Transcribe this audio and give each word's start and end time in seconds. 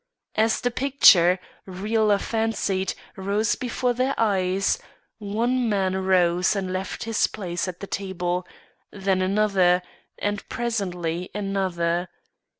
As 0.33 0.61
the 0.61 0.71
picture, 0.71 1.37
real 1.67 2.11
or 2.11 2.17
fancied, 2.17 2.95
rose 3.15 3.53
before 3.55 3.93
their 3.93 4.15
eyes, 4.17 4.79
one 5.19 5.69
man 5.69 5.95
rose 5.95 6.55
and 6.55 6.73
left 6.73 7.03
his 7.03 7.27
place 7.27 7.67
at 7.67 7.81
the 7.81 7.85
table; 7.85 8.47
then 8.91 9.21
another, 9.21 9.83
and 10.17 10.49
presently 10.49 11.29
another. 11.35 12.09